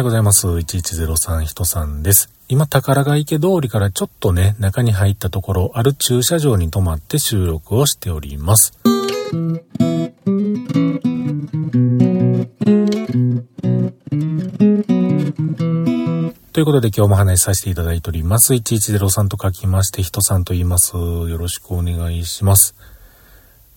[0.00, 0.46] はようございます。
[0.46, 2.30] 1103人さんです。
[2.48, 8.72] 今、宝ヶ池通りからちょっとね、中に入ったところ、ある駐車場に泊まって収録をしております。
[16.52, 18.54] ということで今日も話しさせていただいております。
[18.54, 20.96] 1103と書きまして、人さんと言います。
[20.96, 22.74] よろしくお願いします。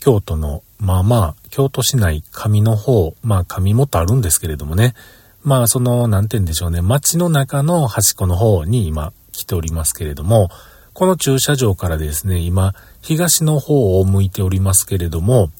[0.00, 4.94] 京都の、まあまあ、京都市内、上の方、まあ上もとあるんですけれどもね、
[5.42, 10.50] まあその、なんて言うんでしょうね、街の中の端っこの方に今来ておりますけれども、
[10.92, 15.50] この駐車場からですね、今、東の方を向いておりますけれども、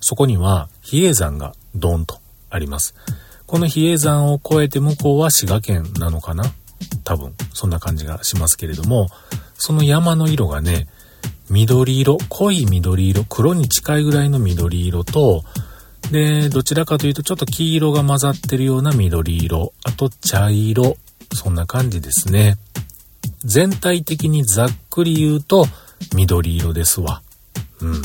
[0.00, 2.18] そこには比叡山がドンと
[2.50, 2.94] あります。
[3.46, 6.44] この比叡山を越えて向こうは滋賀県なのかな？
[7.02, 9.08] 多分、そんな感じがしますけれども、
[9.54, 10.86] その山の色がね、
[11.50, 15.44] 緑色、濃い緑色、黒に近いぐらいの緑色と、
[16.10, 20.96] で、どちらかというとちょっと黄色が混ざってるような緑色、あと茶色、
[21.32, 22.56] そんな感じですね。
[23.44, 25.66] 全体的にざっくり言うと
[26.14, 27.22] 緑色ですわ。
[27.80, 28.02] うん。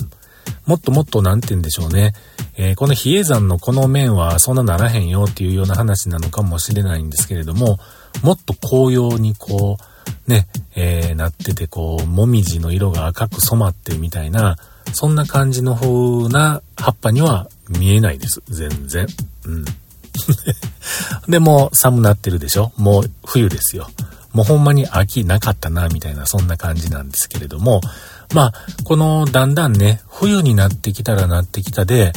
[0.65, 2.13] もっともっと何て言うんでしょうね。
[2.57, 7.79] えー、この比叡山のこの面はそんなならへんよっていうような話なのかもしれないんですけれども、
[8.21, 9.77] もっと紅葉にこ
[10.27, 14.57] う、ね、えー、なってて、こう、もみじの色が赤く染まってみたいな、
[14.93, 18.41] そんな感じの風な葉っぱには見えないです。
[18.49, 19.07] 全然。
[19.45, 19.65] うん。
[21.29, 22.71] でも、寒なってるでしょ？
[22.77, 23.89] もう冬ですよ。
[24.33, 27.81] もうほんまに秋なかったな、みたいな、そんな感じなんですけれども、
[28.33, 28.53] まあ、
[28.83, 32.13] この、だんだんね、冬になってきたらなってきたで、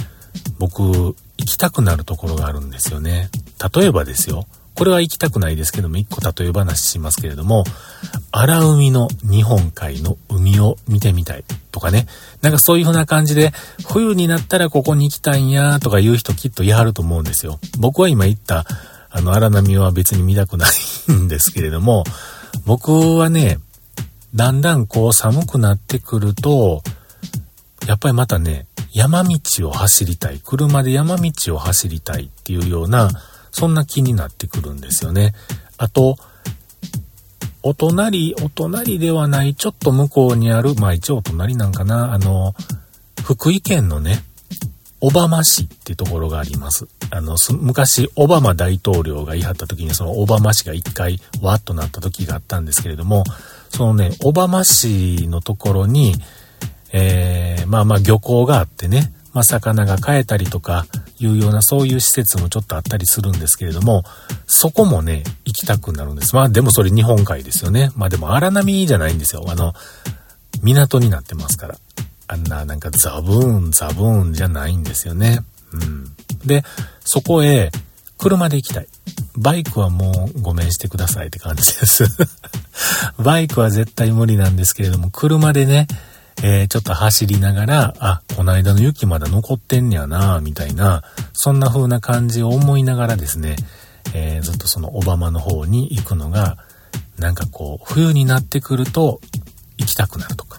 [0.59, 3.31] 僕、行きたくなるところがあるんですよね。
[3.75, 4.47] 例えばですよ。
[4.75, 7.65] これは行きたくないですけども、一個例え話しますけれども、
[8.31, 12.06] 荒海の日本海の海を見てみたいとかね。
[12.41, 13.53] なんかそういう風な感じで、
[13.89, 17.59] 冬になったらここに行きたいんやとか言う人きっと言いはると思うんですよ。
[17.78, 18.65] 僕は今言った、
[19.11, 22.04] あの荒波は別に見たくないんですけれども、
[22.65, 23.59] 僕はね、
[24.34, 26.83] だんだんこう寒くなってくると、
[27.87, 30.41] やっぱりまたね、山道を走りたい。
[30.43, 33.10] 車で山道を走りたいっていうような、
[33.53, 35.35] そんな気になってくるんですよね。
[35.79, 36.17] あと、
[37.63, 42.55] お隣、お隣ではない、ちょっと向こうにある、まあ一応お隣なんかな、あの、
[43.23, 44.25] 福井県のね、
[45.01, 46.89] 小浜市っていうところがあります。
[47.11, 53.25] あの、昔、オバマ大統領が言い張った時に、その小浜市が一回、わっとなった時があったんですけれども、
[53.69, 56.15] そのね、小浜市のところに、
[56.93, 60.87] えー、まあまあ漁港があってね、まあ、魚が飼えたりとか
[61.27, 64.05] いうようなそういう施設もちょっとあったりするんですけれども、
[64.47, 66.34] そこもね、行きたくなるんです。
[66.34, 67.91] まあでもそれ日本海ですよね。
[67.97, 69.44] まあでも荒波じゃないんですよ。
[69.49, 69.75] あの、
[70.62, 71.77] 港になってますから。
[72.28, 75.41] あんななんかザブーン、ザブーンじゃないんですよね。
[75.72, 76.15] うん。
[76.47, 76.65] で、
[77.05, 77.71] そこへ
[78.16, 78.87] 車で行きたい。
[79.37, 82.04] バイクはもうごめんしてくださいって感じです。
[83.19, 85.89] バイクは絶対無理なんですけれども、車でね、
[86.42, 93.56] えー、ちょっと走りながら、あ、この間の雪まだ残ってんねやな、みたいな、そんな風な感じを思いながらですね、
[94.14, 96.56] えー、ずっとそのオバマの方に行くのが、
[97.16, 99.20] なんかこう、冬になってくると
[99.78, 100.58] 行きたくなるとか。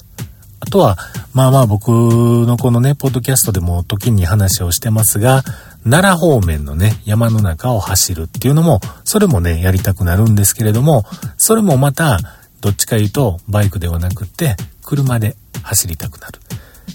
[0.61, 0.97] あとは、
[1.33, 5.43] まあまあ僕のこのね、ポッドキャストでも時に話をしてますが、
[5.83, 11.03] 奈良方面のね、山の中を走るっていうのも、それもね、やりたくなるんですけれども、
[11.35, 12.19] それもまた、
[12.61, 16.39] どっちか言うと、バイクではなくって、車で走りたくなる。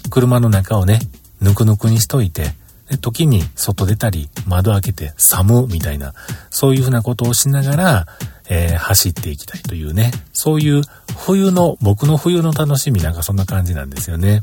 [0.09, 0.99] 車の中をね、
[1.41, 2.53] ぬくぬくにしといて、
[2.89, 6.13] で時に外出たり、窓開けて寒みたいな、
[6.49, 8.07] そういうふうなことをしながら、
[8.49, 10.81] えー、走っていきたいというね、そういう
[11.17, 14.41] 冬の、僕の冬の楽しみなんかそんな感じなんですよね。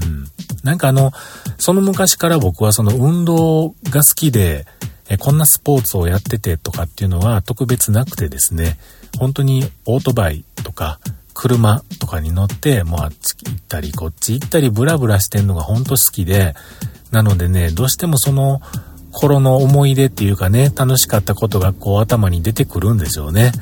[0.00, 0.28] うん。
[0.62, 1.12] なんかあの、
[1.58, 4.66] その昔から僕はその運動が好きで、
[5.08, 8.78] えこんなスポーツをやっててとかっていうのは特別なくてですね、
[9.18, 11.00] 本当にオートバイとか、
[11.40, 16.56] 車とかに乗って、もうあっち行ったり、こっち行ったり、ブラブラしてんのがほんと好きで、
[17.12, 18.60] なのでね、どうしてもその
[19.12, 23.52] 頃の思い出っていうかね、楽しかったことがこう頭に出てくるんでしょうね。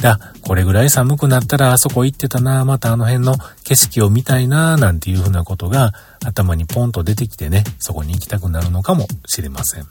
[0.00, 5.92] だ、これぐらい寒くなったらあそこ行ってたな、またあの辺の景色を見たいな、なんていうふうなことが
[6.24, 9.82] 頭にポンと出てきてね、そこに行きたくなるのかもしれません。
[9.82, 9.84] う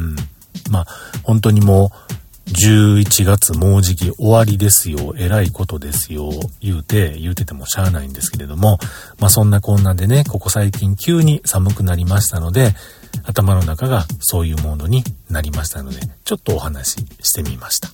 [0.00, 0.16] ん。
[0.68, 0.86] まあ、
[1.22, 2.14] 本当にもう、
[2.48, 6.30] 11月もうじき終わりですよ、偉いことですよ、
[6.60, 8.78] 言うて、言うててもしゃあないんですけれども、
[9.18, 12.74] まあそんなこんなでね、ここ最近急に寒くなりましたので、
[13.24, 17.88] 頭の中がそういうモードになりましたので、ちょっとお話ししてみました。